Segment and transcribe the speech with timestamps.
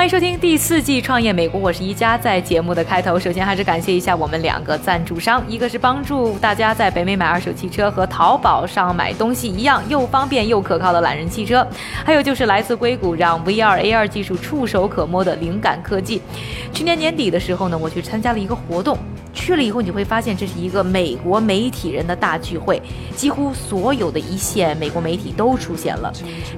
[0.00, 2.16] 欢迎收听第四季《创业美国》，我是一加。
[2.16, 11.68] 在节目的开头，首先还是感谢一下我们两个赞助商，一个是帮助大家在北美买二手汽车和淘宝上买东西一样又方便又可靠的懒人汽车，
[12.02, 16.22] 还有就是来自硅谷让 VR AR 技术触手可摸的灵感科技。
[16.72, 18.96] 去年年底的时候呢，我去参加了一个活动。
[19.50, 22.80] 去了以后，你会发现这是一个美国媒体人的大聚会，
[23.16, 26.12] 几乎所有的一线美国媒体都出现了。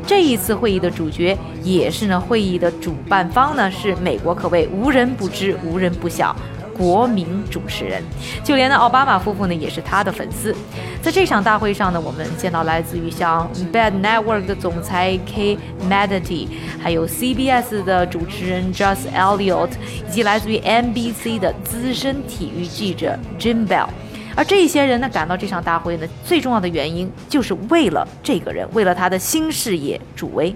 [0.06, 6.36] 这一次会议的主角，也是呢会议的主办方呢，是美国可谓无人不知、无人不晓。
[6.76, 8.02] 国民主持人，
[8.42, 10.54] 就连呢奥巴马夫妇呢也是他的粉丝。
[11.00, 15.58] 在这场大会上呢，我们见到来自于像 Bad Network 的总裁 K.
[15.88, 16.46] Madity，
[16.80, 19.70] 还有 CBS 的主持人 j u s Elliott，
[20.08, 23.88] 以及来自于 NBC 的资深体育记者 Jim Bell。
[24.34, 30.54] 而这些人呢赶到这场大会呢，最重要的原因就是为了这个人，为了他的新事业助威。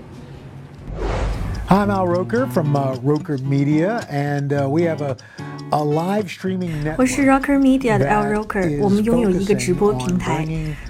[1.68, 5.16] I'm Al Roker from Roker Media, and we have a
[6.96, 10.46] 我是 Rocker Media 的 Al Rocker，我们拥有一个直播平台，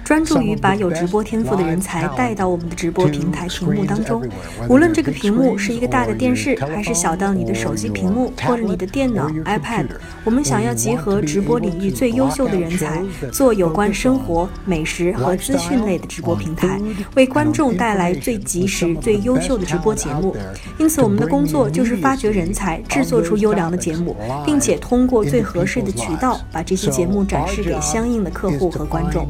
[0.07, 4.23] 专注于把有直播天赋的人才带到我们的直播平台屏幕当中。
[4.69, 9.87] 无论这个屏幕是一个大的电视，还是小到你的手机屏幕或者你的电脑 iPad，
[10.23, 16.79] 我们想要集合直播领域最优秀的人才，做有关生活、美食和资讯类的直播平台，
[17.15, 20.33] 为观众带来最及时、最优秀的直播节目。
[20.77, 24.15] 因此，我们的工作就是发掘人才，制作出优良的节目，
[24.45, 24.67] 并且。
[24.67, 29.25] 且通过最合适的渠道，把这些节目展示给相应的客户和观众。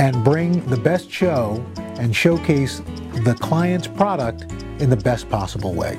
[0.00, 1.60] And bring the best show
[1.98, 2.80] and showcase
[3.24, 4.44] the client's product
[4.78, 5.96] in the best possible way.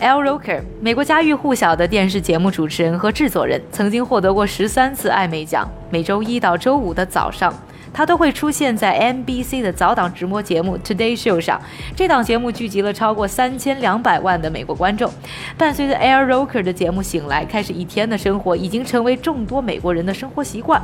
[0.00, 0.22] L.
[0.22, 5.68] Roker，美国家喻户晓的电视节目主持人和制作人，曾经获得过十三次艾美奖。
[5.90, 7.52] 每周一到周五的早上。
[7.93, 11.61] 他都会出现在 NBC 的早档直播节目 Today Show 上。
[11.95, 15.11] 这档节目聚集了超过三千两百万的美国观众。
[15.57, 20.81] 伴随着 Air Rocker 的节目醒来，开始一天的生活已经成为众多美国人的生活习惯。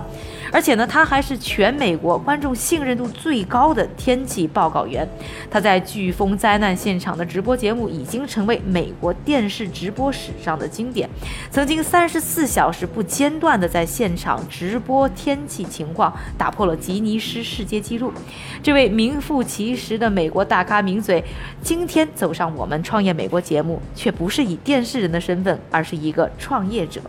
[0.52, 5.08] 而且呢，他还是全美国观众信任度最高的天气报告员。
[5.50, 11.09] 他在飓风灾难现场的直播节目已经成为美国电视直播史上的经典。
[11.50, 17.10] 曾经三十四小时不间断的在现场直播天气情况，打破了极吉。
[17.10, 18.14] 尼斯世界纪录，
[18.62, 21.24] 这位名副其实的美国大咖名嘴，
[21.60, 27.02] 今天走上我们创业美国节目，却不是以电视人的身份，而是一个创业者。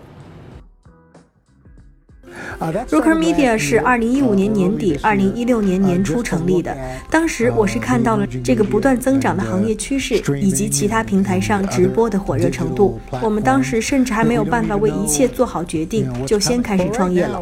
[2.60, 6.76] Rocker Media 是二零一五年年底、二零一六年年初成立的。
[7.09, 13.00] 当时我是看到了这个不断增长的行业趋势，以及其他平台上直播的火热程度。
[13.22, 17.41] 我们当时甚至还没有办法为一切做好决定，就先开始创业了。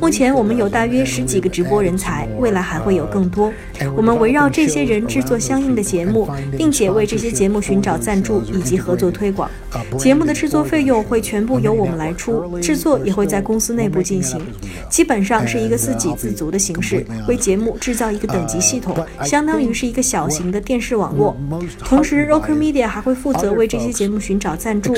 [0.00, 3.52] 目前我们有大约十几个直播人才，未来还会有更多。
[3.96, 6.28] 我们围绕这些人制作相应的节目，
[6.58, 9.48] 并且为这些节目寻找赞助以及合作推广。
[9.96, 14.40] 节目的制作费用会全部由我们来出，制作也会在公司内部进行。
[14.88, 21.36] 基本上是一个自给自足的形式，为节目制造一个等级系统，相当于是一个小型的电视网络。
[21.78, 24.94] 同时，Rocker Media 还会负责为这些节目寻找赞助。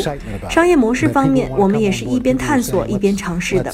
[0.49, 3.73] 商业模式方面，我们也是一边探索一边尝试的。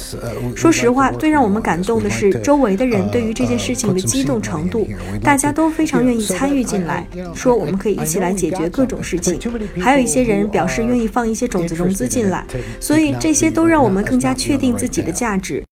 [0.56, 4.86] 说实话，最让我们感动的是周围的人对于这件事情的激动程度，
[5.22, 9.38] 大家都非常愿意参与进来，说我们可以一起来解决各种事情。
[9.80, 12.44] 还有一些人表示愿意放一些种子融资进来，
[12.80, 15.62] 所以这些都让我们更加确定自己的价值。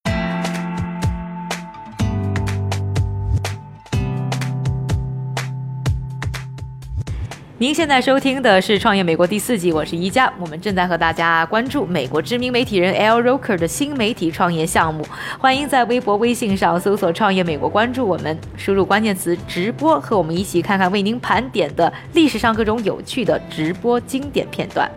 [7.63, 10.29] 您现在收听的是《创业美国》第四季，我是一佳。
[10.41, 15.07] 我们正在和大家关注美国知名媒体人 L Roker 的新媒体创业项目。
[15.39, 24.91] 欢迎在微博、微信上搜索“创业美国”，关注我们，输入关键词“直播”，和我们一起看看为您盘点的历史上各种有趣的直播经典片段。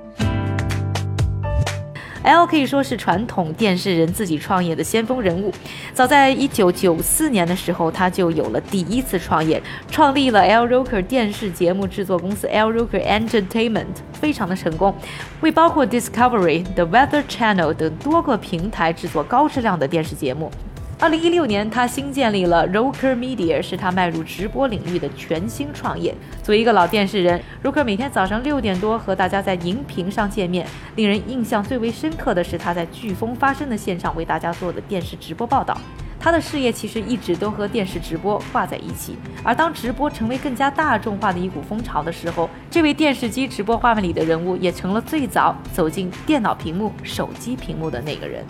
[2.25, 5.53] L 可以说是传统电视人自己创业的先锋人物。
[5.93, 14.95] 早在1994年的时候，他就有了第一次创业，创立了 L Roker 电视节目制作公司 L Roker Entertainment，非常的成功，
[15.41, 20.49] 为包括 Discovery、The Weather Channel 等多个平台制作高质量的电视节目。
[20.97, 26.15] 二零一六年，他新建立了 Roker Media，是他迈入直播领域的全新创业。
[26.41, 30.65] 作为一个老电视人，Roker 每天早上六点多和大家在荧屏上见面。
[30.95, 35.77] 令人印象最为深刻的是他在飓风发生的现场为大家做的电视直播报道。
[36.17, 39.17] 他的事业其实一直都和电视直播挂在一起。
[39.43, 48.45] 而当直播成为更加大众化的一股风潮的时候，这位电视机直播画面里的人物也成了最早走进电脑屏幕、手机屏幕的那个人。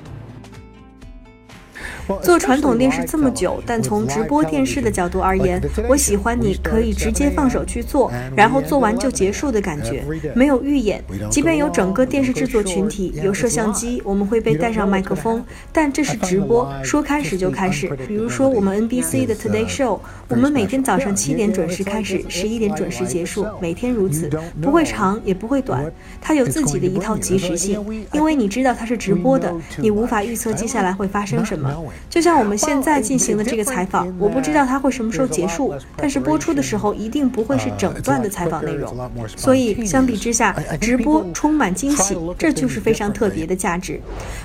[2.21, 10.03] 做传统电视这么久，但从直播电视的角度而言，我喜欢你可以直接放手去做，然后做完就结束的感觉，
[10.35, 11.03] 没有预演。
[11.29, 17.87] 即便有整个电视制作群体，有摄像机，我们会被带上麦克风，但这是直播，说开始就开始。
[18.07, 24.29] 比如说我们 NBC 的 Today Show，我们每天早上七点准时开始，十一点准时结束，每天如此，
[24.61, 25.91] 不会长也不会短，
[26.21, 31.73] 它有自己的一套即时性，因为你知道它是直播的，你无法预测接下来会发生什么。
[32.09, 39.11] 就像我们现在进行的这个采访，我不知道它会什么时候结束，但是播出的时候一定不会是整段的采访内容。
[39.35, 43.99] 所以相比之下，直播充满惊喜，这就是非常特别的价值。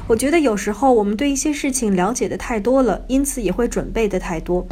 [0.07, 4.67] 我觉得有时候我们对一些事情了解的太多了，因此也会准备的太多。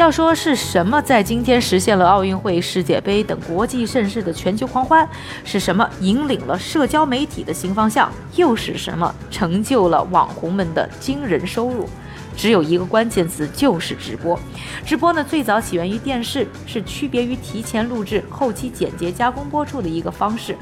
[0.00, 5.06] 要说是什么在今天实现了奥运会、世界杯等国际盛事的全球狂欢，
[5.44, 11.86] 是什么引领了社交媒体的新方向，又是什么成就了网红们的惊人收入？
[12.34, 14.40] 只有一个关键词，就是直播。
[14.86, 20.56] 直播呢，最早起源于电视，是区别于提前录制、后期剪辑、加工播出的一个方式，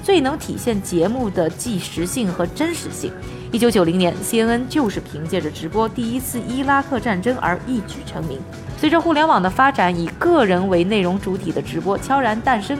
[0.00, 3.10] 最能体现节目的即时性和真实性。
[3.52, 8.40] 一九九零年，CNN 就是凭借着直播第一次伊拉克战争而一举成名。
[8.76, 12.78] 随着互联网的发展，以个人为内容主体的直播悄然诞生。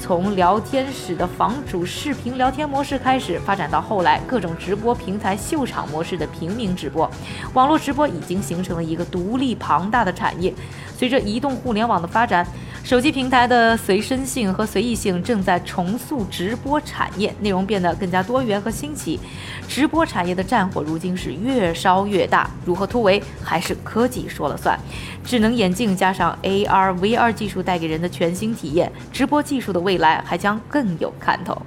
[0.00, 7.10] 从聊天室的房主视频聊天模式开始，发展到后来各种直播平台秀场模式的平民直播，
[7.52, 10.54] 网络直播已经形成了一个独立庞大的产业。
[10.96, 12.46] 随着移动互联网的发展，
[12.88, 19.20] 手机平台的随身性和随意性正在重塑直播产业，内容变得更加多元和新奇。
[19.68, 24.74] 直播产业的战火如今是越烧越大，如何突围还是科技说了算。
[25.22, 31.60] 智能眼镜加上 AR、VR 技术带给人的全新体验，直播技术的未来还将更有看头。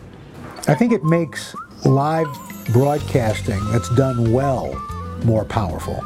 [0.65, 1.53] I think it makes
[1.83, 2.25] live
[2.73, 4.73] broadcasting that's done well
[5.23, 6.03] more powerful.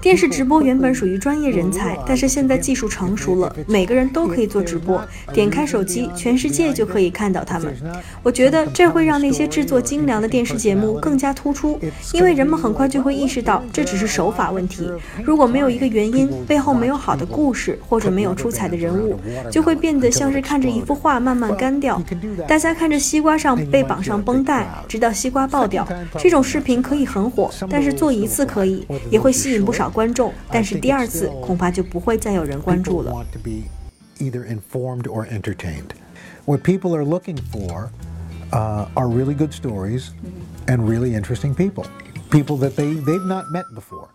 [0.00, 5.02] 电视直播原本属于专业人才，但是现在技术成熟了，每个人都可以做直播，
[5.32, 7.74] 点开手机，全世界就可以看到他们。
[8.22, 11.78] 我觉得这会让那些制作精良的电视节目更加突出，
[12.12, 14.90] 因为人们很快就会意识到这只是手法问题。
[15.24, 19.18] 如果没有一个原因，背后没有好的故事，或者没有出彩的人物，
[19.50, 22.02] 就会变得像是看着一幅画慢慢干掉。
[22.46, 25.86] 大家看着西瓜上被绑上绷带，直到西瓜爆掉，
[26.18, 29.31] 这种视频可以很火，但是做一次可以，也会。
[29.37, 33.13] 吸引不少观众，但是第二次恐怕就不会再有人关注了。
[34.17, 35.91] Either informed or entertained.
[36.45, 37.91] What people are looking for
[38.51, 40.09] uh, are really good stories
[40.65, 41.85] and really interesting people,
[42.31, 44.07] people that they, they've not met before.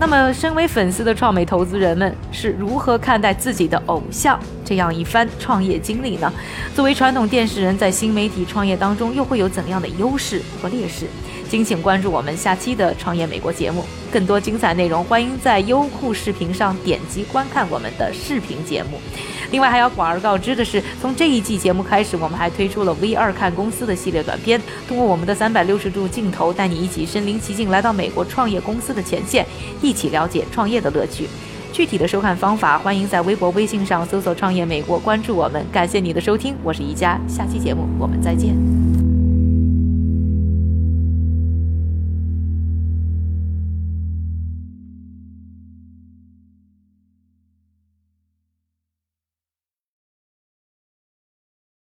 [0.00, 6.32] 那么，身为粉丝的创美投资人们是如何看待自己的偶像这样一番创业经历呢？
[6.74, 11.04] 作为传统电视人，在新媒体创业当中又会有怎样的优势和劣势？
[11.50, 19.00] 敬请关注我们下期的《创业美国》节目，更多精彩内容，欢迎在优酷视频上点击观看我们的视频节目。
[19.50, 29.44] 另外还要广而告之的是，从这一季节目开始，我们还推出了 V 二看公司的系列短片，通过我们的三百六十度镜头，带你一起身临其境来到美国创业公司的前线，
[29.82, 31.28] 一起了解创业的乐趣。
[31.72, 35.66] 具体的收看方法，欢迎在微博、微信上搜索“创业美国”，关注我们。
[35.72, 38.89] 感谢你的收听，我是宜佳，下期节目我们再见。